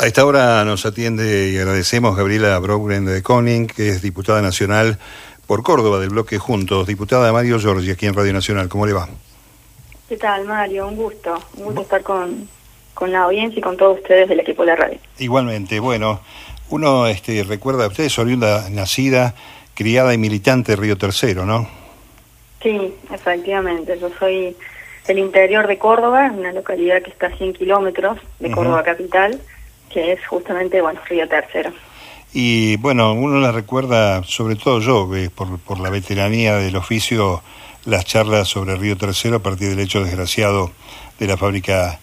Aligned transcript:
A 0.00 0.06
esta 0.06 0.24
hora 0.24 0.64
nos 0.64 0.86
atiende 0.86 1.50
y 1.50 1.58
agradecemos 1.58 2.16
Gabriela 2.16 2.58
Brogren 2.58 3.04
de 3.04 3.22
Koning, 3.22 3.66
que 3.66 3.90
es 3.90 4.00
diputada 4.00 4.40
nacional 4.40 4.98
por 5.46 5.62
Córdoba 5.62 6.00
del 6.00 6.08
bloque 6.08 6.38
Juntos. 6.38 6.86
Diputada 6.86 7.30
Mario 7.34 7.58
Giorgi, 7.58 7.90
aquí 7.90 8.06
en 8.06 8.14
Radio 8.14 8.32
Nacional. 8.32 8.70
¿Cómo 8.70 8.86
le 8.86 8.94
va? 8.94 9.10
¿Qué 10.08 10.16
tal, 10.16 10.46
Mario? 10.46 10.88
Un 10.88 10.96
gusto. 10.96 11.38
Un 11.58 11.64
gusto 11.64 11.82
estar 11.82 12.02
con, 12.02 12.48
con 12.94 13.12
la 13.12 13.24
audiencia 13.24 13.58
y 13.58 13.60
con 13.60 13.76
todos 13.76 13.98
ustedes 13.98 14.26
del 14.30 14.40
equipo 14.40 14.62
de 14.62 14.68
la 14.68 14.76
radio. 14.76 14.98
Igualmente. 15.18 15.80
Bueno, 15.80 16.22
uno 16.70 17.06
este, 17.06 17.44
recuerda, 17.44 17.86
usted 17.86 18.04
es 18.04 18.18
oriunda, 18.18 18.70
nacida, 18.70 19.34
criada 19.74 20.14
y 20.14 20.16
militante 20.16 20.72
de 20.72 20.76
Río 20.76 20.96
Tercero, 20.96 21.44
¿no? 21.44 21.68
Sí, 22.62 22.94
efectivamente. 23.12 23.98
Yo 24.00 24.08
soy 24.18 24.56
del 25.06 25.18
interior 25.18 25.66
de 25.66 25.76
Córdoba, 25.76 26.32
una 26.34 26.52
localidad 26.52 27.02
que 27.02 27.10
está 27.10 27.26
a 27.26 27.36
100 27.36 27.52
kilómetros 27.52 28.18
de 28.38 28.50
Córdoba 28.50 28.82
capital, 28.82 29.38
que 29.92 30.12
es 30.12 30.26
justamente, 30.26 30.80
bueno, 30.80 31.00
Río 31.08 31.28
Tercero. 31.28 31.72
Y 32.32 32.76
bueno, 32.76 33.12
uno 33.12 33.40
la 33.40 33.50
recuerda, 33.50 34.22
sobre 34.24 34.56
todo 34.56 34.80
yo, 34.80 35.10
que 35.10 35.30
por, 35.30 35.58
por 35.58 35.80
la 35.80 35.90
veteranía 35.90 36.56
del 36.56 36.76
oficio, 36.76 37.42
las 37.84 38.04
charlas 38.04 38.48
sobre 38.48 38.76
Río 38.76 38.96
Tercero 38.96 39.36
a 39.36 39.40
partir 39.40 39.70
del 39.70 39.80
hecho 39.80 40.04
desgraciado 40.04 40.70
de 41.18 41.26
la 41.26 41.36
fábrica 41.36 41.98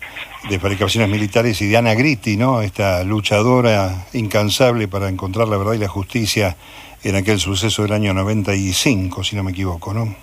de 0.50 0.60
fabricaciones 0.60 1.10
militares 1.10 1.62
y 1.62 1.68
de 1.68 1.78
Ana 1.78 1.96
Gritti, 1.96 2.38
¿no? 2.38 2.62
Esta 2.62 3.04
luchadora 3.04 4.06
incansable 4.14 4.88
para 4.88 5.10
encontrar 5.10 5.48
la 5.48 5.58
verdad 5.58 5.74
y 5.74 5.80
la 5.80 5.88
justicia 5.88 6.56
en 7.04 7.16
aquel 7.16 7.40
suceso 7.40 7.84
del 7.84 7.94
año 7.94 8.14
95, 8.14 9.24
si 9.24 9.36
no 9.36 9.44
me 9.44 9.52
equivoco, 9.52 9.94
¿no? 9.94 10.16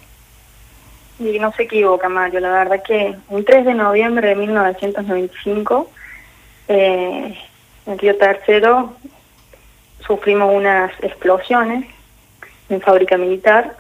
Y 1.19 1.39
no 1.39 1.53
se 1.53 1.65
equivoca, 1.65 2.09
Mario. 2.09 2.41
La 2.41 2.51
verdad 2.51 2.83
que 2.83 3.15
un 3.29 3.45
3 3.45 3.65
de 3.65 3.75
noviembre 3.75 4.29
de 4.29 4.37
1995, 4.37 5.91
eh, 6.69 7.39
en 7.87 7.99
Río 7.99 8.17
Tercero, 8.17 8.95
sufrimos 10.07 10.53
unas 10.55 10.93
explosiones 11.03 11.87
en 12.69 12.81
fábrica 12.81 13.17
militar, 13.17 13.77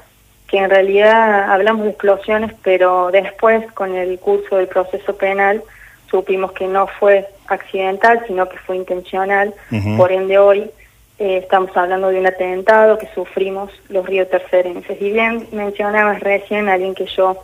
que 0.47 0.59
en 0.59 0.70
realidad 0.70 1.51
hablamos 1.51 1.84
de 1.84 1.91
explosiones, 1.91 2.53
pero 2.62 3.11
después, 3.11 3.70
con 3.73 3.95
el 3.95 4.19
curso 4.19 4.56
del 4.56 4.69
proceso 4.69 5.17
penal, 5.17 5.62
supimos 6.11 6.53
que 6.53 6.67
no 6.67 6.87
fue 6.87 7.27
accidental, 7.47 8.23
sino 8.27 8.48
que 8.48 8.59
fue 8.59 8.77
intencional. 8.77 9.55
Por 9.97 10.12
ende, 10.12 10.39
hoy 10.39 10.70
eh, 11.19 11.39
estamos 11.39 11.77
hablando 11.77 12.09
de 12.09 12.20
un 12.20 12.27
atentado 12.27 12.98
que 12.98 13.09
sufrimos 13.14 13.70
los 13.89 14.07
ríos 14.07 14.29
tercerenses. 14.31 15.01
Y 15.01 15.11
bien 15.11 15.48
mencionabas 15.53 16.20
recién 16.20 16.69
a 16.69 16.75
alguien 16.75 16.95
que 16.95 17.07
yo 17.07 17.36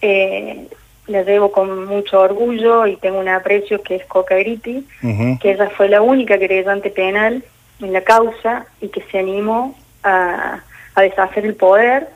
eh, 0.00 0.68
le 1.08 1.24
debo 1.24 1.50
con 1.50 1.86
mucho 1.86 2.20
orgullo 2.20 2.86
y 2.86 2.96
tengo 2.96 3.18
un 3.18 3.28
aprecio 3.28 3.82
que 3.82 3.96
es 3.96 4.04
Coca 4.04 4.36
Gritti, 4.36 4.86
que 5.40 5.50
ella 5.50 5.70
fue 5.70 5.88
la 5.88 6.02
única 6.02 6.38
creyente 6.38 6.90
penal 6.90 7.42
en 7.80 7.92
la 7.92 8.02
causa 8.02 8.66
y 8.80 8.88
que 8.88 9.02
se 9.10 9.18
animó 9.18 9.74
a, 10.02 10.60
a 10.94 11.02
deshacer 11.02 11.46
el 11.46 11.54
poder, 11.54 12.08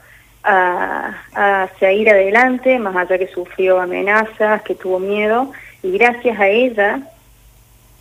a, 0.45 1.15
a, 1.35 1.69
seguir 1.79 2.11
adelante, 2.11 2.79
más 2.79 2.97
allá 2.97 3.19
que 3.19 3.29
sufrió 3.29 3.81
amenazas, 3.81 4.63
que 4.63 4.75
tuvo 4.75 4.99
miedo, 4.99 5.53
y 5.83 5.97
gracias 5.97 6.39
a 6.39 6.49
ella 6.49 7.01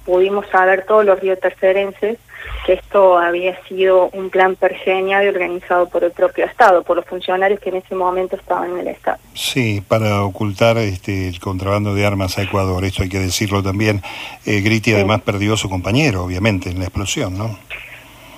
pudimos 0.06 0.46
saber 0.48 0.86
todos 0.86 1.06
los 1.06 1.20
ríos 1.20 1.40
tercerenses 1.40 2.18
que 2.66 2.74
esto 2.74 3.18
había 3.18 3.60
sido 3.64 4.10
un 4.14 4.30
plan 4.30 4.56
pergeniado 4.56 5.26
y 5.26 5.28
organizado 5.28 5.90
por 5.90 6.04
el 6.04 6.12
propio 6.12 6.46
Estado, 6.46 6.84
por 6.84 6.96
los 6.98 7.06
funcionarios 7.06 7.60
que 7.60 7.70
en 7.70 7.78
ese 7.78 7.96
momento 7.96 8.36
estaban 8.36 8.72
en 8.72 8.80
el 8.80 8.88
Estado. 8.90 9.18
Sí, 9.34 9.84
para 9.88 10.24
ocultar 10.24 10.78
este, 10.78 11.28
el 11.28 11.40
contrabando 11.40 11.94
de 11.96 12.06
armas 12.06 12.38
a 12.38 12.44
Ecuador, 12.44 12.84
esto 12.84 13.04
hay 13.04 13.10
que 13.10 13.20
decirlo 13.20 13.64
también. 13.64 14.02
Eh, 14.46 14.62
Gritti 14.62 14.94
además 14.94 15.22
perdió 15.22 15.54
a 15.54 15.58
su 15.58 15.70
compañero, 15.70 16.24
obviamente, 16.24 16.70
en 16.70 16.80
la 16.80 16.86
explosión, 16.86 17.38
¿no? 17.38 17.58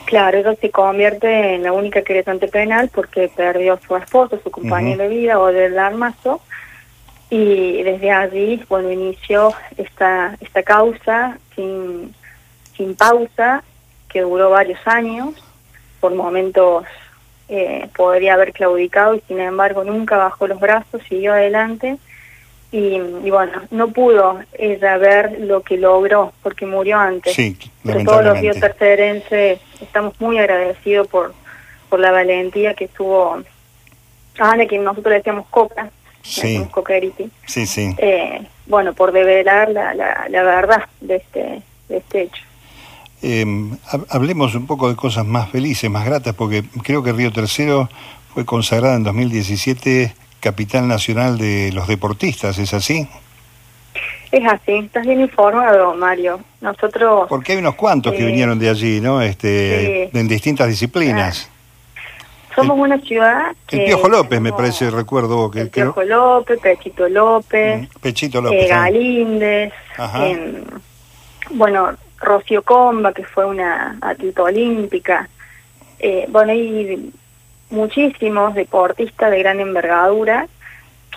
Claro, 0.06 0.38
eso 0.38 0.56
se 0.60 0.70
convierte 0.70 1.56
en 1.56 1.64
la 1.64 1.72
única 1.72 2.04
querellante 2.04 2.48
penal 2.48 2.90
porque 2.94 3.32
perdió 3.36 3.74
a 3.74 3.80
su 3.80 3.96
esposo, 3.96 4.40
su 4.44 4.52
compañero 4.52 5.04
de 5.04 5.10
vida, 5.10 5.40
o 5.40 5.48
del 5.48 5.80
armazo, 5.80 6.42
y 7.30 7.82
desde 7.84 8.12
allí, 8.12 8.64
bueno, 8.70 8.92
inició 8.92 9.54
esta, 9.78 10.38
esta 10.40 10.64
causa 10.64 11.38
sin, 11.56 12.14
sin 12.78 12.96
pausa 12.96 13.64
que 14.08 14.22
duró 14.22 14.52
varios 14.52 14.80
años, 14.86 15.34
por 16.00 16.14
momentos 16.14 16.86
eh, 17.50 17.90
podría 17.96 18.36
haber 18.36 18.54
claudicado 18.54 19.16
y 19.16 19.22
sin 19.28 19.40
embargo 19.40 19.84
nunca 19.84 20.18
bajó 20.18 20.48
los 20.48 20.60
brazos, 20.60 21.02
siguió 21.10 21.34
adelante. 21.34 21.98
Y, 22.72 23.00
bueno, 23.30 23.62
no 23.70 23.90
pudo 23.90 24.40
ella 24.54 24.98
ver 24.98 25.40
lo 25.42 25.62
que 25.62 25.78
logró 25.78 26.34
porque 26.42 26.66
murió 26.66 26.98
antes. 26.98 27.36
Sí, 27.36 27.56
Pero 27.84 28.04
todos 28.04 28.26
los 28.26 28.40
ríos 28.40 28.60
tercerenses 28.60 29.60
estamos 29.80 30.20
muy 30.20 30.40
agradecidos 30.40 31.08
por, 31.08 31.36
por 31.88 32.00
la 32.00 32.12
valentía 32.12 32.74
que 32.74 32.88
tuvo 32.88 33.44
Ana, 34.40 34.66
que 34.66 34.80
nosotros 34.80 35.14
decíamos 35.14 35.46
Coca, 35.52 35.92
sí. 36.24 36.66
Sí, 37.46 37.68
sí. 37.68 37.94
Eh, 37.98 38.42
bueno, 38.66 38.94
por 38.94 39.12
develar 39.12 39.70
la, 39.70 39.94
la, 39.94 40.28
la 40.30 40.44
verdad 40.44 40.90
de 41.02 41.18
este, 41.18 41.62
de 41.90 41.98
este 41.98 42.22
hecho. 42.24 42.44
Eh, 43.22 43.46
hablemos 44.10 44.56
un 44.56 44.66
poco 44.66 44.90
de 44.90 44.96
cosas 44.96 45.26
más 45.26 45.50
felices, 45.50 45.90
más 45.90 46.06
gratas, 46.06 46.34
porque 46.34 46.64
creo 46.84 47.04
que 47.04 47.14
Río 47.14 47.32
Tercero 47.32 47.90
fue 48.34 48.46
consagrada 48.46 48.96
en 48.96 49.04
2017 49.04 50.16
capital 50.42 50.90
nacional 50.90 51.38
de 51.38 51.72
los 51.72 51.88
deportistas, 51.88 52.58
¿es 52.58 52.74
así? 52.74 53.08
Es 54.30 54.46
así, 54.46 54.74
estás 54.74 55.06
bien 55.06 55.22
informado, 55.22 55.94
Mario. 55.94 56.42
Nosotros... 56.60 57.28
Porque 57.30 57.54
hay 57.54 57.60
unos 57.60 57.76
cuantos 57.76 58.14
que 58.14 58.26
vinieron 58.26 58.60
de 58.60 58.70
allí, 58.70 59.00
¿no? 59.00 59.22
Este, 59.22 60.10
En 60.18 60.28
distintas 60.28 60.68
disciplinas. 60.68 61.50
Somos 62.56 62.78
una 62.78 63.00
ciudad 63.00 63.56
que... 63.68 63.78
El 63.78 63.86
Piojo 63.86 64.10
López, 64.10 64.42
me 64.42 64.54
parece, 64.54 64.90
recuerdo. 64.92 65.50
que 65.50 65.62
El 65.62 65.70
Piojo 65.70 66.04
López, 66.04 66.60
Pechito 66.60 67.10
López. 67.10 67.88
Pechito 68.02 68.42
López. 68.42 68.66
Eh, 68.66 68.68
Galíndez. 68.68 69.74
bueno, 71.52 71.92
Rocío 72.20 72.62
Comba, 72.62 73.14
que 73.14 73.24
fue 73.24 73.46
una 73.46 73.98
atleta 74.02 74.44
olímpica. 74.44 75.30
Eh, 76.00 76.26
bueno, 76.30 76.52
hay 76.52 77.12
muchísimos 77.70 78.54
deportistas 78.56 79.32
de 79.32 79.40
gran 79.40 79.60
envergadura 79.60 80.48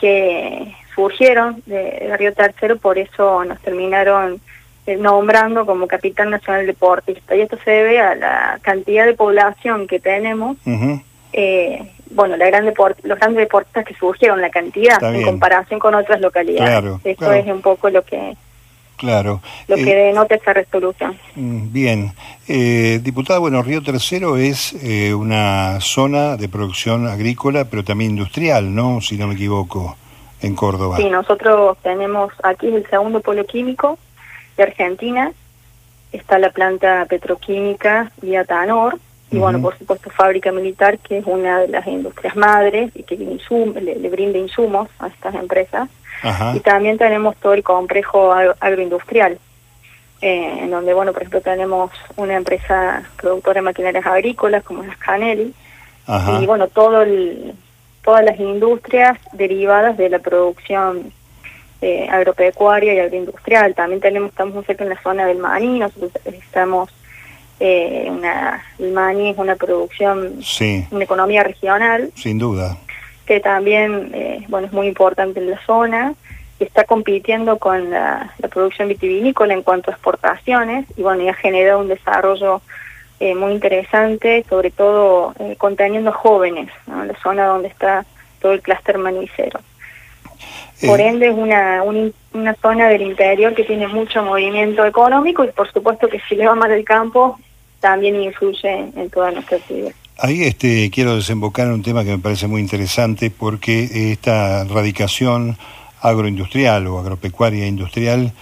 que 0.00 0.74
surgieron 0.94 1.62
de, 1.66 2.14
Río 2.18 2.32
Tercero, 2.34 2.76
por 2.76 2.98
eso 2.98 3.44
nos 3.44 3.60
terminaron 3.60 4.41
eh, 4.86 4.97
nombrando 4.97 5.66
como 5.66 5.86
Capital 5.86 6.30
Nacional 6.30 6.66
Deportista. 6.66 7.36
Y 7.36 7.42
esto 7.42 7.58
se 7.64 7.70
debe 7.70 8.00
a 8.00 8.14
la 8.14 8.58
cantidad 8.62 9.06
de 9.06 9.14
población 9.14 9.86
que 9.86 10.00
tenemos. 10.00 10.56
Eh, 11.36 11.82
bueno, 12.10 12.36
la 12.36 12.47
gran 12.47 12.64
los 12.64 13.19
grandes 13.19 13.36
deportistas 13.36 13.84
que 13.84 13.94
surgieron, 13.94 14.41
la 14.41 14.50
cantidad 14.50 15.02
en 15.14 15.22
comparación 15.22 15.78
con 15.78 15.94
otras 15.94 16.20
localidades. 16.20 16.94
Esto 17.04 17.32
es 17.32 17.47
un 17.47 17.60
poco 17.60 17.91
lo 17.91 18.02
que 18.02 18.36
Claro. 18.97 19.42
Lo 19.69 19.76
que 19.76 19.92
eh, 19.92 20.06
denota 20.06 20.34
esta 20.34 20.54
resolución. 20.54 21.19
Mm, 21.34 21.70
bien. 21.70 22.12
Eh, 22.48 23.00
diputada, 23.02 23.38
bueno, 23.38 23.62
Río 23.62 23.82
Tercero 23.82 24.38
es 24.38 24.72
eh, 24.82 25.12
una 25.12 25.80
zona 25.80 26.38
de 26.38 26.48
producción 26.48 27.06
agrícola, 27.06 27.66
pero 27.66 27.84
también 27.84 28.12
industrial, 28.12 28.74
¿no? 28.74 29.03
Si 29.03 29.18
no 29.18 29.26
me 29.26 29.34
equivoco, 29.34 29.97
en 30.41 30.54
Córdoba. 30.54 30.97
Sí, 30.97 31.10
nosotros 31.10 31.76
tenemos, 31.82 32.32
aquí 32.42 32.68
el 32.68 32.86
segundo 32.88 33.20
polo 33.20 33.44
químico 33.44 33.98
de 34.56 34.62
Argentina, 34.62 35.30
está 36.12 36.38
la 36.38 36.48
planta 36.48 37.04
petroquímica 37.04 38.10
y 39.31 39.38
bueno, 39.38 39.60
por 39.60 39.76
supuesto 39.76 40.09
fábrica 40.10 40.53
militar, 40.53 40.98
que 40.98 41.19
es 41.19 41.26
una 41.26 41.60
de 41.60 41.69
las 41.69 41.87
industrias 41.87 42.37
madres 42.37 42.91
y 42.94 43.03
que 43.03 43.16
le, 43.16 43.97
le 43.97 44.09
brinda 44.09 44.38
insumos 44.38 44.88
a 44.98 45.09
estas 45.09 45.34
empresas. 45.34 45.88
Y 46.54 46.60
también 46.60 46.97
tenemos 46.97 47.36
todo 47.36 47.53
el 47.54 47.62
complejo 47.62 48.32
agroindustrial, 48.32 49.38
eh, 50.22 50.59
en 50.62 50.70
donde, 50.70 50.94
bueno, 50.94 51.12
por 51.12 51.22
ejemplo, 51.22 51.41
tenemos 51.41 51.91
una 52.16 52.34
empresa 52.34 53.03
productora 53.16 53.60
de 53.60 53.62
maquinarias 53.62 54.06
agrícolas 54.06 54.65
como 54.65 54.83
es 54.83 54.97
Canelli, 54.97 55.53
y 56.41 56.47
bueno, 56.47 56.68
todo 56.68 57.03
el, 57.03 57.53
todas 58.03 58.24
las 58.24 58.39
industrias 58.39 59.18
derivadas 59.33 59.97
de 59.97 60.09
la 60.09 60.21
producción 60.21 61.12
eh, 61.83 62.09
agropecuaria 62.10 62.95
y 62.95 63.00
agroindustrial. 63.00 63.74
También 63.74 64.00
tenemos, 64.00 64.30
estamos 64.30 64.54
muy 64.54 64.65
cerca 64.65 64.84
en 64.84 64.91
la 64.91 65.03
zona 65.03 65.27
del 65.27 65.39
maní, 65.39 65.80
nosotros 65.80 66.12
estamos, 66.24 66.89
eh, 67.60 68.08
una, 68.10 68.62
el 68.78 68.92
maní 68.92 69.30
es 69.30 69.38
una 69.38 69.56
producción, 69.56 70.41
una 70.91 71.04
economía 71.04 71.42
regional. 71.42 72.10
Sin 72.14 72.38
duda. 72.38 72.76
Que 73.24 73.41
también 73.41 74.10
eh, 74.14 74.44
bueno 74.48 74.66
es 74.66 74.72
muy 74.72 74.86
importante 74.86 75.41
en 75.41 75.50
la 75.50 75.60
zona 75.64 76.14
y 76.58 76.64
está 76.64 76.84
compitiendo 76.84 77.58
con 77.58 77.91
la, 77.91 78.32
producción 78.50 78.88
vitivinícola 78.88 79.54
en 79.54 79.62
cuanto 79.62 79.91
a 79.91 79.94
exportaciones 79.94 80.86
y 80.97 81.03
bueno 81.03 81.22
ya 81.22 81.32
ha 81.32 81.34
generado 81.34 81.80
un 81.80 81.88
desarrollo 81.88 82.62
eh, 83.20 83.34
muy 83.34 83.53
interesante 83.53 84.44
sobre 84.48 84.70
todo 84.70 85.34
eh, 85.38 85.56
conteniendo 85.59 86.12
jóvenes 86.12 86.70
en 86.86 87.09
la 87.09 87.18
zona 87.20 87.47
donde 87.47 87.68
está 87.68 88.06
todo 88.41 88.52
el 88.52 88.62
clúster 88.62 88.98
manicero 88.98 89.60
Por 90.84 91.00
eh, 91.00 91.08
ende 91.08 91.28
es 91.28 91.34
una, 91.34 91.82
una 91.82 92.54
zona 92.60 92.88
del 92.88 93.02
interior 93.02 93.54
que 93.54 93.64
tiene 93.64 93.88
mucho 93.88 94.22
movimiento 94.22 94.84
económico 94.84 95.44
y 95.44 95.48
por 95.48 95.72
supuesto 95.72 96.08
que 96.08 96.20
si 96.28 96.34
le 96.34 96.46
va 96.46 96.54
mal 96.54 96.70
el 96.70 96.84
campo 96.84 97.38
también 97.80 98.20
influye 98.20 98.90
en 98.94 99.10
toda 99.10 99.30
nuestra 99.30 99.56
actividad. 99.58 99.92
Ahí 100.18 100.44
este, 100.44 100.90
quiero 100.90 101.14
desembocar 101.16 101.66
en 101.66 101.74
un 101.74 101.82
tema 101.82 102.04
que 102.04 102.10
me 102.10 102.18
parece 102.18 102.46
muy 102.46 102.60
interesante 102.60 103.30
porque 103.30 104.12
esta 104.12 104.64
radicación 104.64 105.58
agroindustrial 106.00 106.86
o 106.86 106.98
agropecuaria 106.98 107.66
industrial 107.66 108.32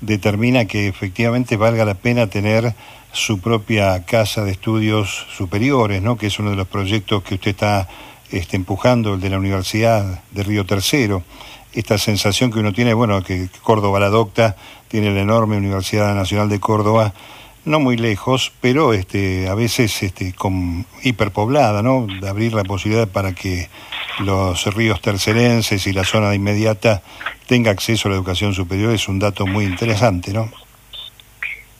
determina 0.00 0.66
que 0.66 0.88
efectivamente 0.88 1.56
valga 1.56 1.84
la 1.84 1.94
pena 1.94 2.28
tener 2.28 2.74
su 3.12 3.40
propia 3.40 4.04
casa 4.04 4.44
de 4.44 4.52
estudios 4.52 5.26
superiores, 5.36 6.02
¿no? 6.02 6.16
que 6.16 6.26
es 6.26 6.38
uno 6.38 6.50
de 6.50 6.56
los 6.56 6.68
proyectos 6.68 7.22
que 7.22 7.34
usted 7.34 7.50
está 7.50 7.88
este, 8.30 8.56
empujando, 8.56 9.14
el 9.14 9.20
de 9.20 9.30
la 9.30 9.38
Universidad 9.38 10.22
de 10.30 10.42
Río 10.42 10.66
Tercero. 10.66 11.22
Esta 11.74 11.98
sensación 11.98 12.52
que 12.52 12.60
uno 12.60 12.72
tiene, 12.72 12.94
bueno, 12.94 13.22
que 13.22 13.48
Córdoba 13.62 14.00
la 14.00 14.06
adopta, 14.06 14.56
tiene 14.88 15.12
la 15.12 15.20
enorme 15.20 15.56
Universidad 15.56 16.14
Nacional 16.14 16.48
de 16.48 16.60
Córdoba, 16.60 17.12
no 17.64 17.80
muy 17.80 17.96
lejos, 17.96 18.52
pero 18.60 18.92
este, 18.92 19.48
a 19.48 19.54
veces 19.54 20.02
este, 20.02 20.34
con 20.34 20.86
hiperpoblada, 21.02 21.82
¿no? 21.82 22.06
De 22.20 22.28
abrir 22.28 22.52
la 22.52 22.62
posibilidad 22.62 23.08
para 23.08 23.32
que 23.32 23.68
los 24.20 24.64
ríos 24.74 25.00
tercerenses 25.00 25.86
y 25.86 25.92
la 25.92 26.04
zona 26.04 26.34
inmediata 26.34 27.02
tenga 27.46 27.70
acceso 27.70 28.08
a 28.08 28.10
la 28.10 28.16
educación 28.16 28.54
superior 28.54 28.92
es 28.92 29.08
un 29.08 29.18
dato 29.18 29.46
muy 29.46 29.64
interesante, 29.64 30.32
¿no? 30.32 30.48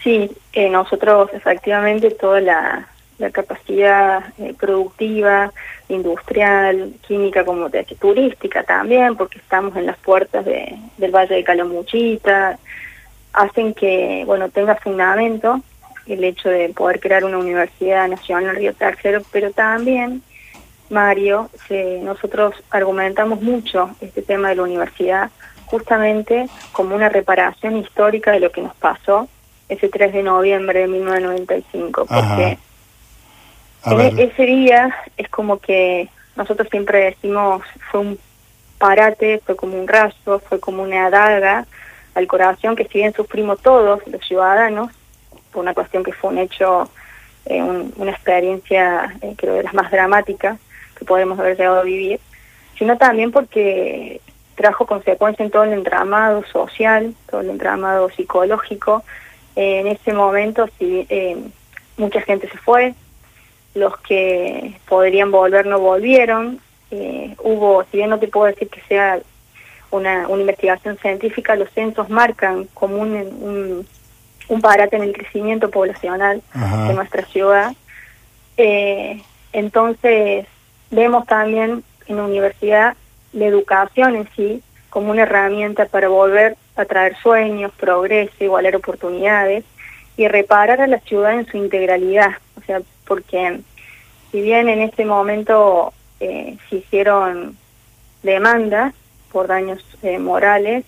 Sí, 0.03 0.31
eh, 0.53 0.69
nosotros 0.69 1.31
efectivamente 1.33 2.11
toda 2.11 2.41
la, 2.41 2.89
capacidad 3.33 4.25
eh, 4.39 4.55
productiva, 4.59 5.53
industrial, 5.89 6.95
química, 7.07 7.45
como 7.45 7.71
te 7.71 7.85
turística 7.85 8.63
también, 8.63 9.17
porque 9.17 9.39
estamos 9.39 9.77
en 9.77 9.87
las 9.87 9.97
puertas 9.99 10.45
de, 10.45 10.77
del 10.99 11.11
Valle 11.11 11.35
de 11.35 11.45
Calamuchita, 11.45 12.59
hacen 13.33 13.75
que, 13.75 14.25
bueno, 14.27 14.49
tenga 14.49 14.77
fundamento 14.77 15.61
el 16.07 16.23
hecho 16.23 16.49
de 16.49 16.69
poder 16.71 17.01
crear 17.01 17.25
una 17.25 17.39
universidad 17.39 18.09
nacional 18.09 18.51
en 18.51 18.57
Río 18.57 18.75
Tercero, 18.75 19.23
pero 19.33 19.53
también 19.53 20.23
Mario, 20.91 21.51
nosotros 22.03 22.55
argumentamos 22.71 23.41
mucho 23.41 23.91
este 24.01 24.23
tema 24.23 24.51
de 24.51 24.57
la 24.57 24.63
universidad 24.63 25.31
justamente 25.67 26.49
como 26.73 26.95
una 26.95 27.09
reparación 27.09 27.79
histórica 27.79 28.33
de 28.33 28.41
lo 28.41 28.53
que 28.53 28.63
nos 28.63 28.75
pasó 28.77 29.29
ese 29.69 29.89
3 29.89 30.13
de 30.13 30.23
noviembre 30.23 30.81
de 30.81 30.89
1995, 30.89 32.07
porque 32.07 32.59
e-, 33.87 34.25
ese 34.25 34.43
día 34.45 34.95
es 35.17 35.29
como 35.29 35.59
que 35.59 36.09
nosotros 36.37 36.69
siempre 36.71 37.05
decimos 37.05 37.63
fue 37.91 38.01
un 38.01 38.19
parate, 38.79 39.41
fue 39.45 39.57
como 39.57 39.79
un 39.79 39.89
raso, 39.89 40.41
fue 40.41 40.61
como 40.61 40.83
una 40.83 41.11
daga 41.11 41.67
al 42.15 42.27
corazón 42.27 42.77
que 42.77 42.85
si 42.85 42.99
bien 42.99 43.13
sufrimos 43.13 43.61
todos 43.61 44.07
los 44.07 44.25
ciudadanos, 44.27 44.91
por 45.53 45.63
una 45.63 45.75
cuestión 45.75 46.05
que 46.05 46.13
fue 46.13 46.31
un 46.31 46.39
hecho, 46.39 46.89
eh, 47.47 47.63
una 47.63 48.11
experiencia 48.11 49.17
eh, 49.21 49.35
creo 49.37 49.55
de 49.55 49.63
las 49.63 49.75
más 49.75 49.91
dramáticas, 49.91 50.59
que 50.97 51.05
podemos 51.05 51.39
haber 51.39 51.57
llegado 51.57 51.81
a 51.81 51.85
vivir, 51.85 52.21
sino 52.79 52.97
también 52.99 53.33
porque 53.33 54.21
trajo 54.55 54.87
consecuencias 54.87 55.47
en 55.47 55.51
todo 55.51 55.65
el 55.65 55.73
entramado 55.73 56.45
social, 56.47 57.15
todo 57.31 57.41
el 57.41 57.51
entramado 57.51 58.11
psicológico. 58.11 59.05
Eh, 59.57 59.81
en 59.81 59.87
ese 59.89 60.13
momento 60.13 60.69
si, 60.79 61.07
eh, 61.09 61.37
mucha 61.97 62.21
gente 62.23 62.49
se 62.49 62.59
fue, 62.59 62.95
los 63.75 63.97
que 63.99 64.79
podrían 64.89 65.31
volver 65.31 65.67
no 65.67 65.79
volvieron. 65.79 66.61
Eh, 66.91 67.35
hubo, 67.43 67.85
si 67.91 67.99
bien 67.99 68.11
no 68.11 68.19
te 68.19 68.29
puedo 68.29 68.47
decir 68.47 68.69
que 68.69 68.81
sea 68.83 69.19
una, 69.91 70.29
una 70.29 70.41
investigación 70.43 70.97
científica, 70.99 71.57
los 71.57 71.71
censos 71.71 72.09
marcan 72.09 72.69
como 72.75 72.97
un, 72.99 73.13
un, 73.15 73.87
un 74.49 74.61
parate 74.61 74.97
en 74.97 75.03
el 75.03 75.13
crecimiento 75.13 75.71
poblacional 75.71 76.43
de 76.55 76.95
nuestra 76.95 77.25
ciudad. 77.27 77.73
entonces, 79.53 80.47
Vemos 80.95 81.27
también 81.27 81.83
en 82.07 82.17
la 82.17 82.23
universidad 82.23 82.95
la 83.33 83.47
educación 83.47 84.15
en 84.15 84.29
sí 84.37 84.63
como 84.91 85.11
una 85.11 85.23
herramienta 85.23 85.87
para 85.87 86.07
volver 86.07 86.57
a 86.77 86.85
traer 86.85 87.17
sueños, 87.17 87.73
progreso, 87.77 88.33
igualar 88.39 88.77
oportunidades 88.77 89.65
y 90.17 90.29
reparar 90.29 90.81
a 90.81 90.87
la 90.87 91.01
ciudad 91.01 91.33
en 91.35 91.47
su 91.47 91.57
integralidad. 91.57 92.31
O 92.57 92.65
sea, 92.65 92.81
porque 93.07 93.61
si 94.31 94.41
bien 94.41 94.69
en 94.69 94.81
este 94.81 95.05
momento 95.05 95.93
eh, 96.21 96.57
se 96.69 96.77
hicieron 96.77 97.57
demandas 98.23 98.95
por 99.31 99.47
daños 99.47 99.85
eh, 100.03 100.19
morales 100.19 100.85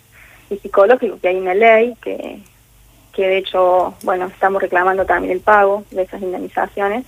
y 0.51 0.57
psicológicos, 0.57 1.21
que 1.21 1.29
hay 1.29 1.37
una 1.37 1.55
ley 1.55 1.95
que, 2.03 2.39
que 3.13 3.29
de 3.29 3.39
hecho, 3.39 3.95
bueno, 4.03 4.27
estamos 4.27 4.63
reclamando 4.63 5.05
también 5.05 5.33
el 5.33 5.41
pago 5.41 5.85
de 5.91 6.03
esas 6.03 6.23
indemnizaciones, 6.23 7.05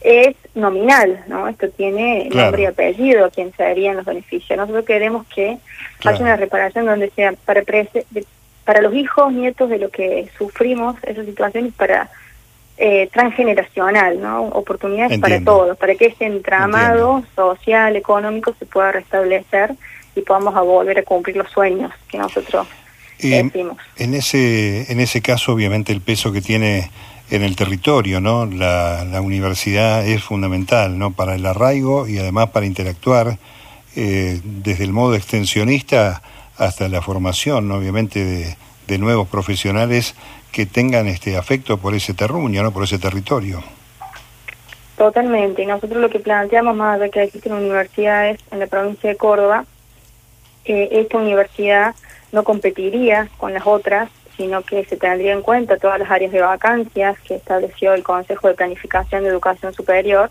es 0.00 0.36
nominal, 0.54 1.24
¿no? 1.28 1.48
Esto 1.48 1.68
tiene 1.70 2.28
nombre 2.30 2.62
y 2.62 2.66
apellido, 2.66 3.30
quien 3.30 3.52
serían 3.56 3.96
los 3.96 4.04
beneficios. 4.04 4.56
Nosotros 4.56 4.84
queremos 4.84 5.26
que 5.28 5.58
haya 6.04 6.20
una 6.20 6.36
reparación 6.36 6.84
donde 6.84 7.10
sea 7.10 7.32
para, 7.46 7.62
para 8.64 8.82
los 8.82 8.94
hijos, 8.94 9.32
nietos 9.32 9.70
de 9.70 9.78
lo 9.78 9.88
que 9.88 10.28
sufrimos, 10.36 10.96
esas 11.04 11.24
situaciones, 11.24 11.72
para 11.72 12.10
eh, 12.76 13.08
transgeneracional, 13.12 14.20
¿no? 14.20 14.44
Oportunidades 14.48 15.18
para 15.20 15.40
todos, 15.42 15.76
para 15.78 15.94
que 15.94 16.06
ese 16.06 16.26
entramado 16.26 17.22
social, 17.36 17.96
económico 17.96 18.54
se 18.58 18.66
pueda 18.66 18.92
restablecer 18.92 19.74
y 20.16 20.22
podamos 20.22 20.54
volver 20.54 20.98
a 20.98 21.02
cumplir 21.02 21.36
los 21.36 21.50
sueños 21.50 21.92
que 22.08 22.18
nosotros 22.18 22.66
decimos. 23.18 23.78
En 23.96 24.14
ese, 24.14 24.90
en 24.90 25.00
ese 25.00 25.22
caso, 25.22 25.52
obviamente, 25.52 25.92
el 25.92 26.00
peso 26.00 26.32
que 26.32 26.40
tiene 26.40 26.90
en 27.30 27.42
el 27.42 27.56
territorio, 27.56 28.20
¿no? 28.20 28.46
La, 28.46 29.04
la, 29.04 29.20
universidad 29.20 30.06
es 30.06 30.22
fundamental, 30.22 30.98
¿no? 30.98 31.12
Para 31.12 31.34
el 31.36 31.46
arraigo 31.46 32.06
y 32.06 32.18
además 32.18 32.50
para 32.50 32.66
interactuar 32.66 33.38
eh, 33.96 34.40
desde 34.42 34.84
el 34.84 34.92
modo 34.92 35.14
extensionista 35.14 36.22
hasta 36.56 36.88
la 36.88 37.00
formación, 37.00 37.70
obviamente, 37.70 38.24
de, 38.24 38.56
de, 38.86 38.98
nuevos 38.98 39.28
profesionales 39.28 40.14
que 40.52 40.66
tengan 40.66 41.06
este 41.06 41.36
afecto 41.36 41.78
por 41.78 41.94
ese 41.94 42.14
terruño, 42.14 42.62
¿no? 42.62 42.72
Por 42.72 42.84
ese 42.84 42.98
territorio. 42.98 43.62
Totalmente. 44.96 45.62
Y 45.62 45.66
nosotros 45.66 46.00
lo 46.00 46.10
que 46.10 46.20
planteamos, 46.20 46.76
más 46.76 47.00
de 47.00 47.10
que 47.10 47.24
existen 47.24 47.52
universidades 47.52 48.40
en 48.50 48.60
la 48.60 48.66
provincia 48.66 49.10
de 49.10 49.16
Córdoba, 49.16 49.64
eh, 50.64 50.88
esta 50.92 51.18
universidad 51.18 51.94
no 52.32 52.44
competiría 52.44 53.28
con 53.38 53.52
las 53.52 53.66
otras 53.66 54.08
sino 54.36 54.62
que 54.62 54.84
se 54.84 54.96
tendría 54.96 55.32
en 55.32 55.42
cuenta 55.42 55.76
todas 55.76 55.98
las 55.98 56.10
áreas 56.10 56.32
de 56.32 56.40
vacancias 56.40 57.18
que 57.20 57.36
estableció 57.36 57.94
el 57.94 58.02
Consejo 58.02 58.48
de 58.48 58.54
Planificación 58.54 59.22
de 59.22 59.28
Educación 59.28 59.72
Superior 59.72 60.30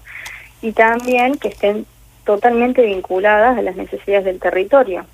y 0.61 0.71
también 0.71 1.37
que 1.37 1.49
estén 1.49 1.85
totalmente 2.25 2.81
vinculadas 2.81 3.57
a 3.57 3.61
las 3.61 3.75
necesidades 3.75 4.25
del 4.25 4.39
territorio. 4.39 5.05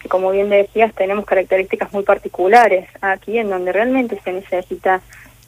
Que 0.00 0.08
como 0.08 0.30
bien 0.30 0.48
decías, 0.48 0.94
tenemos 0.94 1.24
características 1.24 1.92
muy 1.92 2.02
particulares 2.02 2.88
aquí 3.00 3.38
en 3.38 3.50
donde 3.50 3.72
realmente 3.72 4.20
se 4.24 4.32
necesita 4.32 5.00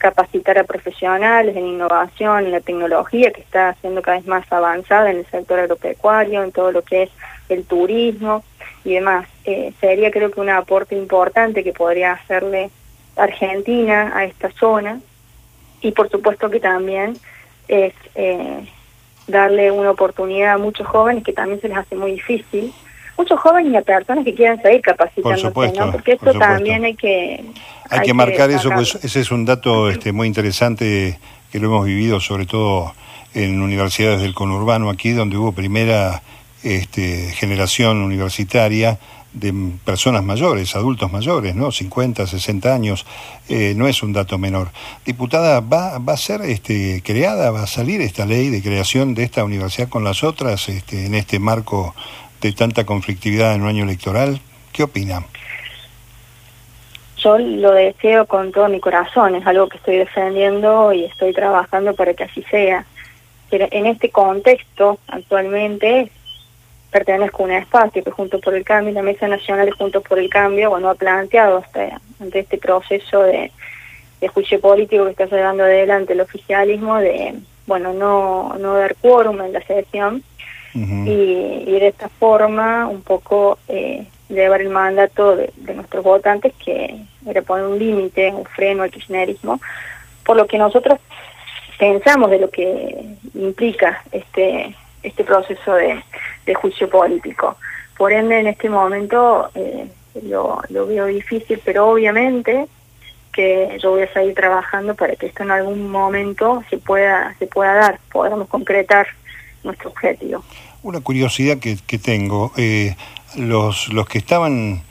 capacitar 0.02 0.58
a 0.58 0.64
profesionales 0.64 1.56
en 1.56 1.64
innovación, 1.64 2.46
en 2.46 2.50
la 2.50 2.60
tecnología 2.60 3.30
que 3.30 3.40
está 3.40 3.74
siendo 3.80 4.02
cada 4.02 4.16
vez 4.16 4.26
más 4.26 4.50
avanzada 4.50 5.10
en 5.10 5.18
el 5.18 5.26
sector 5.26 5.60
agropecuario, 5.60 6.42
en 6.42 6.50
todo 6.50 6.72
lo 6.72 6.82
que 6.82 7.04
es 7.04 7.10
el 7.48 7.64
turismo 7.64 8.42
y 8.84 8.94
demás. 8.94 9.28
Eh, 9.44 9.72
sería 9.80 10.10
creo 10.10 10.32
que 10.32 10.40
un 10.40 10.50
aporte 10.50 10.96
importante 10.96 11.62
que 11.62 11.72
podría 11.72 12.12
hacerle 12.12 12.70
Argentina 13.16 14.10
a 14.12 14.24
esta 14.24 14.50
zona 14.50 15.00
y 15.80 15.92
por 15.92 16.08
supuesto 16.08 16.50
que 16.50 16.58
también 16.58 17.16
es 17.68 17.94
eh, 18.16 18.66
darle 19.28 19.70
una 19.70 19.92
oportunidad 19.92 20.54
a 20.54 20.58
muchos 20.58 20.86
jóvenes 20.86 21.22
que 21.22 21.32
también 21.32 21.60
se 21.60 21.68
les 21.68 21.76
hace 21.76 21.94
muy 21.94 22.12
difícil 22.12 22.72
muchos 23.16 23.38
jóvenes 23.40 23.72
y 23.72 23.76
a 23.76 23.82
personas 23.82 24.24
que 24.24 24.34
quieran 24.34 24.60
seguir 24.62 24.80
capacitándose, 24.80 25.72
¿no? 25.78 25.92
Porque 25.92 26.12
esto 26.12 26.32
también 26.34 26.84
hay 26.84 26.94
que... 26.94 27.44
Hay, 27.90 28.00
que 28.00 28.14
marcar 28.14 28.50
eso, 28.50 28.70
pues 28.70 28.94
ese 29.02 29.20
es 29.20 29.30
un 29.30 29.44
dato 29.44 29.90
este, 29.90 30.12
muy 30.12 30.26
interesante 30.26 31.18
que 31.50 31.58
lo 31.58 31.66
hemos 31.68 31.84
vivido 31.84 32.20
sobre 32.20 32.46
todo 32.46 32.94
en 33.34 33.60
universidades 33.60 34.22
del 34.22 34.34
conurbano 34.34 34.88
aquí, 34.88 35.10
donde 35.10 35.36
hubo 35.36 35.52
primera 35.52 36.22
este, 36.62 37.32
generación 37.32 37.98
universitaria 37.98 38.98
de 39.32 39.54
personas 39.84 40.22
mayores, 40.22 40.76
adultos 40.76 41.10
mayores, 41.10 41.54
¿no? 41.54 41.72
50, 41.72 42.26
60 42.26 42.74
años, 42.74 43.06
eh, 43.48 43.72
no 43.76 43.88
es 43.88 44.02
un 44.02 44.12
dato 44.12 44.36
menor. 44.36 44.70
Diputada, 45.06 45.60
¿va, 45.60 45.98
¿va 45.98 46.12
a 46.12 46.18
ser 46.18 46.42
este, 46.42 47.02
creada, 47.02 47.50
va 47.50 47.62
a 47.62 47.66
salir 47.66 48.02
esta 48.02 48.26
ley 48.26 48.50
de 48.50 48.62
creación 48.62 49.14
de 49.14 49.24
esta 49.24 49.44
universidad 49.44 49.88
con 49.88 50.04
las 50.04 50.22
otras 50.22 50.68
este, 50.68 51.06
en 51.06 51.14
este 51.14 51.38
marco 51.38 51.94
de 52.42 52.52
tanta 52.52 52.84
conflictividad 52.84 53.54
en 53.54 53.62
un 53.62 53.68
año 53.68 53.84
electoral? 53.84 54.40
¿Qué 54.72 54.82
opina? 54.82 55.24
Yo 57.16 57.38
lo 57.38 57.72
deseo 57.72 58.26
con 58.26 58.50
todo 58.50 58.68
mi 58.68 58.80
corazón, 58.80 59.36
es 59.36 59.46
algo 59.46 59.68
que 59.68 59.76
estoy 59.76 59.96
defendiendo 59.96 60.92
y 60.92 61.04
estoy 61.04 61.32
trabajando 61.32 61.94
para 61.94 62.14
que 62.14 62.24
así 62.24 62.42
sea. 62.50 62.84
Pero 63.48 63.68
en 63.70 63.86
este 63.86 64.10
contexto, 64.10 64.98
actualmente, 65.06 66.10
pertenezco 66.90 67.42
a 67.42 67.46
un 67.46 67.52
espacio 67.52 68.02
que 68.02 68.10
Juntos 68.10 68.40
por 68.40 68.54
el 68.54 68.64
Cambio, 68.64 68.92
la 68.92 69.02
Mesa 69.02 69.28
Nacional 69.28 69.66
de 69.66 69.72
Juntos 69.72 70.02
por 70.02 70.18
el 70.18 70.28
Cambio, 70.28 70.70
bueno, 70.70 70.90
ha 70.90 70.96
planteado 70.96 71.58
hasta, 71.58 72.00
ante 72.20 72.40
este 72.40 72.58
proceso 72.58 73.22
de, 73.22 73.52
juicio 74.32 74.60
político 74.60 75.04
que 75.04 75.10
está 75.10 75.26
llevando 75.26 75.64
adelante 75.64 76.12
el 76.12 76.20
oficialismo 76.20 76.96
de, 76.98 77.34
bueno, 77.66 77.92
no, 77.92 78.54
no 78.58 78.74
dar 78.74 78.94
quórum 78.96 79.40
en 79.42 79.52
la 79.52 79.60
sesión 79.62 80.22
y, 80.74 81.78
de 81.78 81.88
esta 81.88 82.08
forma 82.08 82.86
un 82.88 83.02
poco 83.02 83.58
eh, 83.68 84.06
llevar 84.28 84.60
el 84.60 84.70
mandato 84.70 85.36
de, 85.36 85.52
nuestros 85.74 86.02
votantes 86.04 86.52
que 86.64 86.96
era 87.26 87.42
poner 87.42 87.66
un 87.66 87.78
límite, 87.78 88.32
un 88.32 88.44
freno 88.44 88.82
al 88.82 88.90
kirchnerismo, 88.90 89.60
por 90.24 90.36
lo 90.36 90.46
que 90.46 90.58
nosotros 90.58 90.98
pensamos 91.78 92.30
de 92.30 92.38
lo 92.38 92.50
que 92.50 93.16
implica 93.34 94.02
este 94.12 94.74
este 95.02 95.24
proceso 95.24 95.74
de, 95.74 96.00
juicio 96.54 96.88
político. 96.88 97.56
Por 97.96 98.12
ende, 98.12 98.38
en 98.38 98.46
este 98.46 98.68
momento 98.68 99.50
eh, 99.54 99.88
lo, 100.22 100.62
lo 100.68 100.86
veo 100.86 101.06
difícil, 101.06 101.60
pero 101.64 101.88
obviamente 101.88 102.68
que 103.32 103.78
yo 103.82 103.90
voy 103.90 104.02
a 104.02 104.12
seguir 104.12 104.34
trabajando 104.34 104.94
para 104.94 105.16
que 105.16 105.26
esto 105.26 105.42
en 105.42 105.50
algún 105.50 105.90
momento 105.90 106.62
se 106.68 106.78
pueda 106.78 107.34
se 107.38 107.46
pueda 107.46 107.74
dar, 107.74 107.98
podamos 108.12 108.48
concretar 108.48 109.08
nuestro 109.64 109.90
objetivo. 109.90 110.44
Una 110.82 111.00
curiosidad 111.00 111.58
que, 111.58 111.78
que 111.86 111.98
tengo, 111.98 112.52
eh, 112.56 112.96
los, 113.36 113.92
los 113.92 114.08
que 114.08 114.18
estaban 114.18 114.82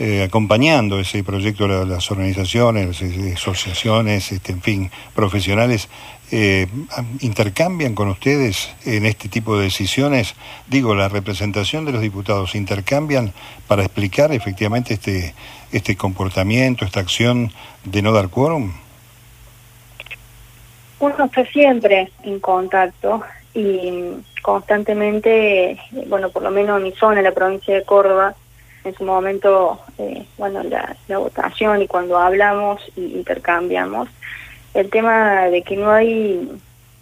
eh, 0.00 0.24
acompañando 0.24 0.98
ese 0.98 1.22
proyecto, 1.22 1.68
las 1.68 2.10
organizaciones, 2.10 3.00
las 3.00 3.36
asociaciones, 3.36 4.32
este, 4.32 4.50
en 4.50 4.60
fin, 4.60 4.90
profesionales, 5.14 5.88
eh, 6.32 6.66
intercambian 7.20 7.94
con 7.94 8.08
ustedes 8.08 8.74
en 8.84 9.06
este 9.06 9.28
tipo 9.28 9.56
de 9.56 9.64
decisiones, 9.64 10.34
digo, 10.66 10.96
la 10.96 11.08
representación 11.08 11.84
de 11.84 11.92
los 11.92 12.00
diputados, 12.00 12.56
intercambian 12.56 13.32
para 13.68 13.84
explicar 13.84 14.32
efectivamente 14.32 14.94
este, 14.94 15.32
este 15.70 15.94
comportamiento, 15.96 16.84
esta 16.84 16.98
acción 16.98 17.52
de 17.84 18.02
no 18.02 18.10
dar 18.10 18.30
quórum. 18.30 18.72
Uno 20.98 21.24
está 21.24 21.44
siempre 21.46 22.10
en 22.24 22.40
contacto 22.40 23.22
y 23.54 24.16
constantemente, 24.42 25.80
bueno, 26.08 26.28
por 26.30 26.42
lo 26.42 26.50
menos 26.50 26.78
en 26.78 26.84
mi 26.84 26.92
zona, 26.92 27.18
en 27.18 27.24
la 27.24 27.32
provincia 27.32 27.74
de 27.74 27.84
Córdoba, 27.84 28.34
en 28.84 28.94
su 28.94 29.04
momento, 29.04 29.80
eh, 29.96 30.26
bueno, 30.36 30.62
la, 30.62 30.96
votación 31.18 31.80
y 31.80 31.86
cuando 31.86 32.18
hablamos 32.18 32.82
y 32.96 33.14
intercambiamos, 33.14 34.08
el 34.74 34.90
tema 34.90 35.46
de 35.46 35.62
que 35.62 35.76
no 35.76 35.90
hay 35.90 36.50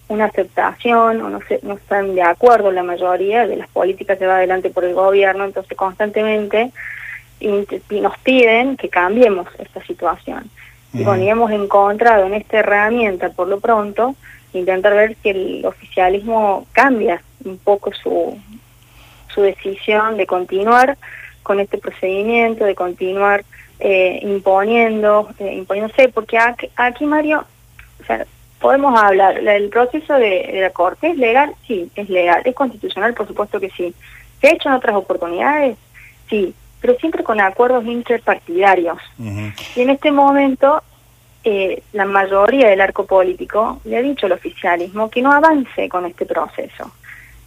una 0.09 0.27
aceptación 0.27 1.23
o 1.23 1.31
no, 1.31 1.41
se, 1.49 1.59
no 1.63 1.75
están 1.75 2.15
de 2.15 2.23
acuerdo 2.23 2.71
la 2.71 2.83
mayoría 2.83 3.47
de 3.47 3.57
las 3.57 3.69
políticas 3.69 4.19
que 4.19 4.27
va 4.27 4.37
adelante 4.37 4.71
por 4.71 4.85
el 4.85 4.95
gobierno, 4.95 5.45
entonces 5.45 5.77
constantemente 5.77 6.71
nos 7.91 8.19
piden 8.19 8.77
que 8.77 8.89
cambiemos 8.89 9.49
esta 9.59 9.83
situación. 9.85 10.49
Y 10.93 11.05
bueno, 11.05 11.25
hemos 11.25 11.51
encontrado 11.51 12.27
en 12.27 12.35
esta 12.35 12.59
herramienta, 12.59 13.31
por 13.31 13.49
lo 13.49 13.59
pronto, 13.59 14.15
intentar 14.53 14.95
ver 14.95 15.17
si 15.23 15.31
el 15.31 15.67
oficialismo 15.67 16.67
cambia 16.73 17.23
un 17.45 17.59
poco 17.59 17.93
su, 17.93 18.39
su 19.29 19.43
decisión 19.43 20.17
de 20.17 20.27
continuar 20.27 20.97
con 21.43 21.61
este 21.61 21.79
procedimiento, 21.79 22.65
de 22.65 22.75
continuar 22.75 23.45
eh, 23.81 24.21
imponiendo, 24.23 25.29
eh, 25.39 25.55
imponiéndose, 25.55 26.09
porque 26.09 26.39
aquí, 26.77 27.05
Mario, 27.05 27.45
o 28.01 28.05
sea, 28.05 28.25
podemos 28.61 28.99
hablar, 28.99 29.39
el 29.39 29.69
proceso 29.71 30.15
de, 30.15 30.61
la 30.61 30.71
Corte 30.71 31.11
es 31.11 31.17
legal, 31.17 31.53
sí, 31.67 31.91
es 31.97 32.09
legal, 32.09 32.43
es 32.45 32.55
constitucional, 32.55 33.13
por 33.15 33.27
supuesto 33.27 33.59
que 33.59 33.71
sí. 33.71 33.93
¿Se 34.41 34.49
ha 34.49 34.53
hecho 34.53 34.69
en 34.69 34.77
otras 34.77 34.95
oportunidades? 34.95 35.77
Sí, 36.31 36.55
pero 36.81 36.97
siempre 36.99 37.25
con 37.25 37.41
acuerdos 37.41 37.85
interpartidarios. 37.85 38.99
Y 39.19 39.81
en 39.81 39.91
este 39.91 40.11
momento, 40.11 40.83
eh, 41.45 41.83
la 41.93 42.05
mayoría 42.05 42.69
del 42.69 42.81
arco 42.81 43.05
político 43.05 43.81
le 43.85 43.97
ha 43.97 44.03
dicho 44.03 44.27
al 44.27 44.33
oficialismo 44.33 45.11
que 45.11 45.23
no 45.23 45.33
avance 45.33 45.89
con 45.89 46.07
este 46.07 46.27
proceso, 46.27 46.93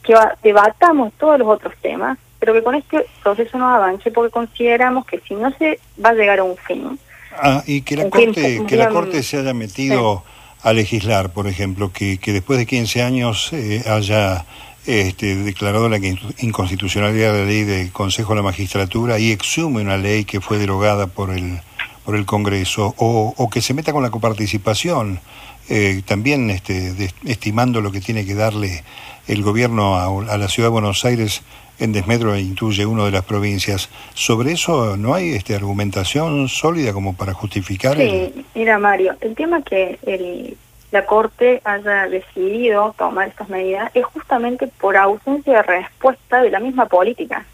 que 0.03 0.15
debatamos 0.43 1.13
todos 1.17 1.39
los 1.39 1.47
otros 1.47 1.73
temas, 1.81 2.17
pero 2.39 2.53
que 2.53 2.63
con 2.63 2.75
este 2.75 3.05
proceso 3.23 3.57
no 3.57 3.73
avance 3.73 4.11
porque 4.11 4.31
consideramos 4.31 5.05
que 5.05 5.19
si 5.19 5.33
no 5.33 5.51
se 5.57 5.79
va 6.03 6.09
a 6.09 6.13
llegar 6.13 6.39
a 6.39 6.43
un 6.43 6.57
fin. 6.57 6.99
Ah, 7.37 7.63
y 7.65 7.81
que 7.81 7.97
la, 7.97 8.09
corte, 8.09 8.63
que 8.67 8.75
la 8.75 8.89
Corte 8.89 9.23
se 9.23 9.37
haya 9.37 9.53
metido 9.53 10.23
a 10.63 10.73
legislar, 10.73 11.31
por 11.31 11.47
ejemplo, 11.47 11.91
que, 11.91 12.17
que 12.17 12.31
después 12.31 12.59
de 12.59 12.65
15 12.65 13.01
años 13.01 13.49
eh, 13.51 13.83
haya 13.87 14.45
este, 14.85 15.35
declarado 15.35 15.89
la 15.89 15.97
inconstitucionalidad 15.97 17.33
de 17.33 17.39
la 17.39 17.45
ley 17.45 17.63
del 17.63 17.91
Consejo 17.91 18.33
de 18.33 18.37
la 18.37 18.43
Magistratura 18.43 19.19
y 19.19 19.31
exhume 19.31 19.81
una 19.81 19.97
ley 19.97 20.25
que 20.25 20.41
fue 20.41 20.57
derogada 20.57 21.07
por 21.07 21.31
el, 21.31 21.59
por 22.05 22.15
el 22.15 22.25
Congreso, 22.25 22.93
o, 22.97 23.33
o 23.35 23.49
que 23.49 23.61
se 23.61 23.73
meta 23.73 23.91
con 23.91 24.03
la 24.03 24.11
coparticipación, 24.11 25.19
eh, 25.67 26.03
también 26.05 26.51
este, 26.51 27.11
estimando 27.25 27.81
lo 27.81 27.91
que 27.91 27.99
tiene 27.99 28.25
que 28.25 28.35
darle 28.35 28.83
el 29.27 29.41
gobierno 29.41 29.95
a, 29.95 30.05
a 30.31 30.37
la 30.37 30.47
Ciudad 30.47 30.69
de 30.69 30.73
Buenos 30.73 31.03
Aires 31.03 31.41
en 31.79 31.91
desmedro 31.91 32.35
e 32.35 32.41
incluye 32.41 32.85
una 32.85 33.05
de 33.05 33.11
las 33.11 33.25
provincias. 33.25 33.89
¿Sobre 34.13 34.53
eso 34.53 34.95
no 34.97 35.13
hay 35.13 35.33
este, 35.33 35.55
argumentación 35.55 36.47
sólida 36.47 36.93
como 36.93 37.15
para 37.15 37.33
justificar? 37.33 37.97
Sí, 37.97 38.45
mira 38.53 38.77
Mario, 38.77 39.15
el 39.21 39.35
tema 39.35 39.61
que 39.61 39.99
el, 40.05 40.55
la 40.91 41.05
Corte 41.05 41.61
haya 41.65 42.07
decidido 42.07 42.93
tomar 42.97 43.27
estas 43.27 43.49
medidas 43.49 43.91
es 43.93 44.05
justamente 44.05 44.67
por 44.67 44.95
ausencia 44.95 45.53
de 45.53 45.63
respuesta 45.63 46.41
de 46.41 46.51
la 46.51 46.59
misma 46.59 46.85
política. 46.85 47.45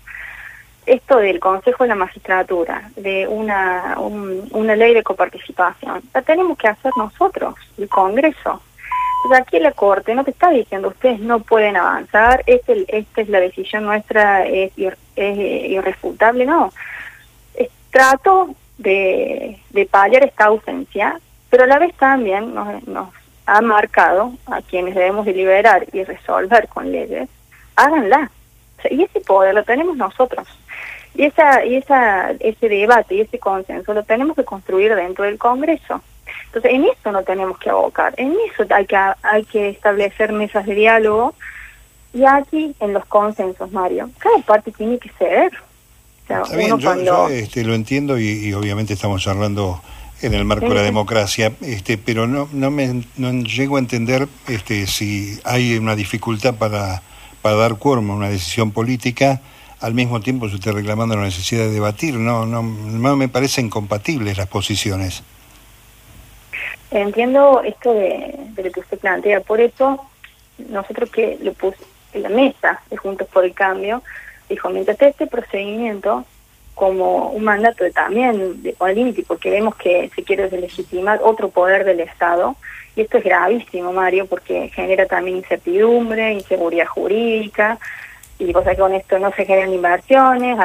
Esto 0.86 1.18
del 1.18 1.40
Consejo 1.40 1.84
de 1.84 1.90
la 1.90 1.96
Magistratura, 1.96 2.90
de 2.96 3.28
una, 3.28 3.96
una 4.00 4.76
ley 4.76 4.94
de 4.94 5.04
coparticipación, 5.04 6.02
la 6.14 6.22
tenemos 6.24 6.58
que 6.58 6.68
hacer 6.68 6.92
nosotros, 6.98 7.56
el 7.78 7.88
Congreso 7.88 8.62
aquí 9.36 9.60
la 9.60 9.72
Corte 9.72 10.16
no 10.16 10.24
te 10.24 10.32
está 10.32 10.50
diciendo 10.50 10.90
ustedes 10.90 11.20
no 11.20 11.40
pueden 11.40 11.78
avanzar, 11.78 12.44
este, 12.48 12.86
esta 12.88 13.22
es 13.22 13.30
la 13.30 13.40
decisión 13.40 13.86
nuestra, 13.86 14.46
es, 14.46 14.72
irrefutable, 15.16 16.46
no. 16.46 16.72
trato 17.92 18.56
de, 18.78 19.60
de 19.70 19.86
paliar 19.86 20.24
esta 20.24 20.46
ausencia, 20.46 21.20
pero 21.50 21.64
a 21.66 21.68
la 21.68 21.80
vez 21.80 21.94
también 21.96 22.56
nos, 22.56 22.88
nos 22.88 23.10
ha 23.46 23.62
marcado 23.62 24.34
a 24.48 24.62
quienes 24.62 24.96
debemos 24.96 25.26
deliberar 25.26 25.86
y 25.92 26.04
resolver 26.04 26.68
con 26.68 26.92
leyes, 26.92 27.30
háganla. 27.76 28.32
y 28.90 29.04
ese 29.04 29.22
poder 29.22 29.54
lo 29.54 29.64
tenemos 29.64 29.98
nosotros. 29.98 30.48
Y 31.14 31.26
esa 31.26 31.66
y 31.66 31.76
esa 31.76 32.32
ese 32.40 32.70
debate 32.70 33.16
y 33.16 33.22
ese 33.22 33.38
consenso 33.38 33.94
lo 33.94 34.04
tenemos 34.04 34.36
que 34.36 34.46
construir 34.46 34.96
dentro 34.96 35.26
del 35.26 35.38
Congreso. 35.38 36.02
Entonces, 36.46 36.72
en 36.74 36.86
eso 36.86 37.12
no 37.12 37.24
tenemos 37.24 37.58
que 37.60 37.70
abocar, 37.70 38.14
en 38.18 38.36
eso 38.52 38.66
hay 38.74 38.86
que, 38.86 38.98
hay 39.24 39.44
que 39.46 39.70
establecer 39.70 40.34
mesas 40.34 40.66
de 40.66 40.76
diálogo 40.76 41.34
y 42.14 42.26
aquí 42.26 42.76
en 42.80 42.94
los 42.94 43.06
consensos, 43.06 43.72
Mario, 43.72 44.10
cada 44.20 44.38
parte 44.40 44.72
tiene 44.72 44.98
que 44.98 45.10
ceder. 45.18 45.52
Está 46.24 46.44
bien, 46.56 46.78
yo, 46.78 47.30
este, 47.30 47.64
lo 47.64 47.74
entiendo 47.74 48.20
y, 48.20 48.54
obviamente 48.54 48.94
estamos 48.94 49.26
hablando 49.28 49.82
en 50.22 50.34
el 50.34 50.46
marco 50.46 50.68
de 50.68 50.76
la 50.76 50.82
democracia, 50.82 51.54
este, 51.62 51.98
pero 51.98 52.28
no, 52.28 52.48
no 52.52 52.70
me 52.70 53.04
no 53.18 53.32
llego 53.44 53.78
a 53.78 53.80
entender 53.80 54.28
este, 54.48 54.88
si 54.88 55.40
hay 55.46 55.78
una 55.78 55.96
dificultad 55.96 56.56
para, 56.56 57.02
para 57.42 57.56
dar 57.56 57.78
quórum 57.78 58.12
a 58.12 58.16
una 58.16 58.30
decisión 58.30 58.72
política, 58.72 59.42
al 59.82 59.94
mismo 59.94 60.22
tiempo 60.22 60.48
se 60.48 60.56
está 60.56 60.72
reclamando 60.72 61.16
la 61.16 61.24
necesidad 61.24 61.64
de 61.64 61.72
debatir, 61.72 62.14
no, 62.16 62.46
no, 62.46 62.62
me 62.64 63.28
parecen 63.28 63.70
compatibles 63.70 64.38
las 64.38 64.48
posiciones. 64.48 65.24
Entiendo 66.92 67.62
esto 67.64 67.94
de, 67.94 68.38
lo 68.56 68.72
que 68.72 68.80
usted 68.80 69.00
plantea, 69.00 69.42
por 69.42 69.60
eso 69.60 70.06
nosotros 70.70 71.10
que 71.10 71.38
lo 71.42 71.54
puse 71.54 71.78
en 72.14 72.24
la 72.24 72.30
mesa 72.30 72.82
de 72.90 72.98
Juntos 72.98 73.28
por 73.30 73.44
el 73.44 73.54
Cambio, 73.54 74.04
dijo, 74.50 74.70
mientras 74.70 75.02
este 75.02 75.26
procedimiento 75.26 76.26
como 76.76 77.30
un 77.30 77.44
mandato 77.44 77.84
también 77.92 78.62
de 78.62 78.76
límite, 78.94 79.24
porque 79.28 79.50
vemos 79.50 79.76
que 79.76 80.12
se 80.16 80.24
quiere 80.24 80.50
deslegitimar 80.50 81.20
otro 81.24 81.50
poder 81.50 81.86
del 81.86 82.02
Estado, 82.02 82.56
y 82.96 83.02
esto 83.02 83.18
es 83.18 83.24
gravísimo, 83.24 83.94
Mario, 83.94 84.26
porque 84.26 84.70
genera 84.70 85.06
también 85.06 85.38
incertidumbre, 85.38 86.34
inseguridad 86.34 86.88
jurídica, 86.88 87.80
y 88.42 88.54
cosa 88.54 88.72
que 88.72 88.78
con 88.78 88.94
esto 88.94 89.20
no 89.20 89.32
se 89.32 89.46
generan 89.46 89.74
inversiones, 89.74 90.58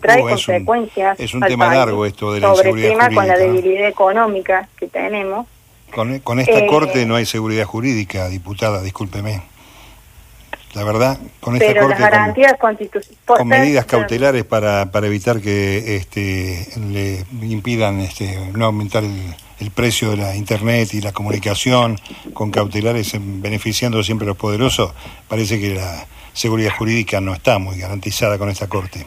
trae 0.00 0.22
uh, 0.22 0.28
consecuencias. 0.28 1.18
es 1.18 1.34
un 1.34 1.40
tema 1.40 1.74
largo 1.74 2.06
esto 2.06 2.32
de 2.32 2.40
la 2.40 2.50
inseguridad 2.50 2.90
jurídica. 2.90 3.14
con 3.14 3.28
la 3.28 3.36
debilidad 3.36 3.88
económica 3.88 4.68
que 4.76 4.86
tenemos. 4.86 5.46
Con, 5.92 6.18
con 6.20 6.38
esta 6.38 6.58
eh, 6.58 6.66
corte 6.66 7.06
no 7.06 7.16
hay 7.16 7.26
seguridad 7.26 7.64
jurídica, 7.64 8.28
diputada, 8.28 8.82
discúlpeme. 8.82 9.42
La 10.74 10.84
verdad, 10.84 11.18
con 11.40 11.54
esta 11.56 11.66
pero 11.66 11.86
corte 11.86 12.00
las 12.00 12.10
garantías 12.10 12.54
con, 12.58 12.78
con 13.24 13.48
medidas 13.48 13.86
cautelares 13.86 14.44
para, 14.44 14.92
para 14.92 15.06
evitar 15.06 15.40
que 15.40 15.96
este, 15.96 16.68
le 16.76 17.24
impidan 17.42 18.00
este, 18.00 18.38
no 18.52 18.66
aumentar 18.66 19.02
el 19.02 19.34
precio 19.70 20.10
de 20.10 20.16
la 20.16 20.36
internet 20.36 20.94
y 20.94 21.00
la 21.00 21.12
comunicación 21.12 21.98
con 22.32 22.50
cautelares 22.50 23.12
beneficiando 23.18 24.02
siempre 24.02 24.26
a 24.26 24.28
los 24.28 24.36
poderosos, 24.36 24.92
parece 25.28 25.60
que 25.60 25.74
la 25.74 26.06
seguridad 26.32 26.72
jurídica 26.76 27.20
no 27.20 27.34
está 27.34 27.58
muy 27.58 27.78
garantizada 27.78 28.38
con 28.38 28.48
esta 28.48 28.68
Corte. 28.68 29.04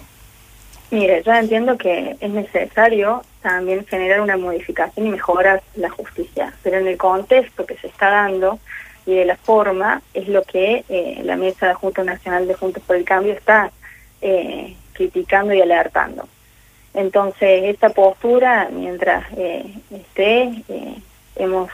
Mire, 0.92 1.24
yo 1.26 1.34
entiendo 1.34 1.78
que 1.78 2.18
es 2.20 2.30
necesario 2.30 3.24
también 3.42 3.86
generar 3.86 4.20
una 4.20 4.36
modificación 4.36 5.08
y 5.08 5.10
mejorar 5.10 5.64
la 5.76 5.90
justicia, 5.90 6.54
pero 6.64 6.80
en 6.80 6.88
el 6.88 6.98
contexto 6.98 7.66
que 7.66 7.78
se 7.78 7.88
está 7.88 8.10
dando 8.10 8.60
y 9.06 9.16
de 9.16 9.26
la 9.26 9.38
forma 9.38 10.02
es 10.14 10.28
lo 10.28 10.44
que 10.44 10.84
eh, 10.90 11.22
la 11.24 11.38
Mesa 11.38 11.70
de 11.70 11.74
Junta 11.76 12.04
Nacional 12.04 12.46
de 12.46 12.56
Juntos 12.56 12.84
por 12.86 12.98
el 12.98 13.06
Cambio 13.06 13.34
está 13.34 13.72
eh, 14.22 14.76
criticando 14.92 15.54
y 15.54 15.62
alertando. 15.62 16.28
Entonces, 16.94 17.64
esta 17.66 17.90
postura, 17.90 18.70
mientras 18.72 19.26
eh, 19.38 19.74
esté, 19.92 20.64
eh, 20.68 20.96
hemos, 21.36 21.70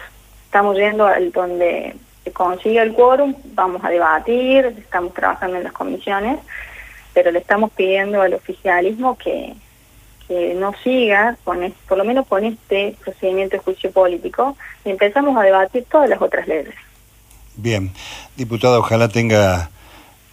estamos 0.46 0.78
yendo 0.78 1.08
al 1.08 1.32
donde 1.32 1.96
se 2.24 2.32
consigue 2.32 2.82
el 2.82 2.94
quórum, 2.94 3.34
vamos 3.54 3.84
a 3.84 3.90
debatir, 3.90 4.66
estamos 4.78 5.14
trabajando 5.14 5.58
en 5.58 5.64
las 5.64 5.74
comisiones, 5.74 6.40
pero 7.14 7.32
le 7.32 7.40
estamos 7.40 7.72
pidiendo 7.72 8.22
al 8.22 8.36
oficialismo 8.36 9.18
que, 9.18 9.56
que 10.28 10.54
no 10.54 10.74
siga, 10.84 11.36
con 11.44 11.74
por 11.88 11.98
lo 11.98 12.06
menos 12.06 12.28
con 12.28 12.46
este 12.46 12.96
procedimiento 13.04 13.58
de 13.58 13.64
juicio 13.64 13.92
político, 13.92 14.56
y 14.86 14.92
empezamos 14.92 15.36
a 15.36 15.42
debatir 15.42 15.86
todas 15.90 16.10
las 16.10 16.22
otras 16.22 16.48
leyes. 16.48 16.76
Bien, 17.56 17.92
diputada, 18.36 18.78
ojalá 18.78 19.10
tenga 19.10 19.72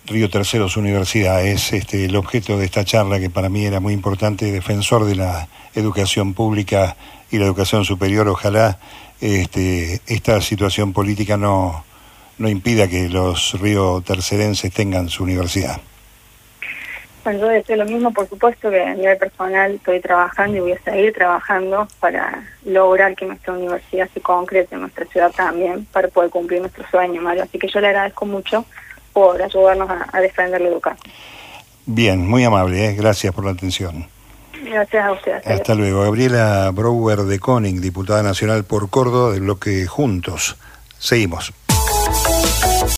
Río 0.06 0.28
Tercero, 0.28 0.68
su 0.68 0.80
universidad, 0.80 1.46
es 1.46 1.73
este, 1.73 2.04
el 2.04 2.14
objeto 2.16 2.58
de 2.58 2.66
esta 2.66 2.84
charla 2.84 3.18
que 3.18 3.30
para 3.30 3.49
mí 3.49 3.64
era 3.64 3.80
muy 3.80 3.94
importante, 3.94 4.52
defensor 4.52 5.06
de 5.06 5.16
la 5.16 5.49
educación 5.75 6.34
pública 6.34 6.94
y 7.30 7.38
la 7.38 7.46
educación 7.46 7.87
superior. 7.87 8.28
Ojalá 8.28 8.78
este, 9.23 10.02
esta 10.06 10.42
situación 10.42 10.92
política 10.92 11.38
no, 11.38 11.87
no 12.37 12.50
impida 12.50 12.87
que 12.87 13.08
los 13.08 13.58
río 13.58 14.02
tercerenses 14.06 14.70
tengan 14.75 15.08
su 15.08 15.23
universidad. 15.23 15.80
Bueno, 17.25 17.40
yo 17.40 17.49
deseo 17.49 17.76
lo 17.76 17.87
mismo, 17.87 18.12
por 18.12 18.28
supuesto 18.28 18.68
que 18.68 18.82
a 18.82 18.92
nivel 18.92 19.16
personal 19.16 19.76
estoy 19.76 20.00
trabajando 20.00 20.58
y 20.58 20.61
voy 20.61 20.73
a 20.73 20.82
seguir 20.82 21.14
trabajando 21.14 21.88
para 21.99 22.44
lograr 22.66 23.16
que 23.16 23.25
nuestra 23.25 23.54
universidad 23.54 24.11
se 24.12 24.20
concrete 24.20 24.75
en 24.75 24.82
nuestra 24.82 25.06
ciudad 25.06 25.32
también, 25.32 25.87
para 25.87 26.08
poder 26.08 26.28
cumplir 26.28 26.61
nuestro 26.61 26.84
sueño, 26.90 27.23
Mario. 27.23 27.44
Así 27.44 27.58
que 27.58 27.68
yo 27.68 27.80
le 27.80 27.87
agradezco 27.87 28.26
mucho 28.26 28.66
por 29.14 29.40
ayudarnos 29.40 29.88
a, 30.12 30.21
defender 30.21 30.61
la 30.61 30.68
educación. 30.68 31.12
Bien, 31.87 32.26
muy 32.26 32.44
amable, 32.44 32.88
¿eh? 32.88 32.94
gracias 32.94 33.33
por 33.33 33.47
la 33.47 33.52
atención. 33.52 34.06
Gracias 34.62 35.04
a 35.04 35.12
usted. 35.12 35.42
Hasta, 35.44 35.75
luego. 35.75 36.02
Gabriela 36.02 36.71
Brouwer 36.73 37.21
de 37.21 37.38
Koning, 37.38 37.80
diputada 37.80 38.23
nacional 38.23 38.64
por 38.64 38.90
Córdoba 38.90 39.33
del 39.33 39.42
bloque 39.42 39.87
Juntos. 39.87 40.56
Seguimos. 40.99 41.52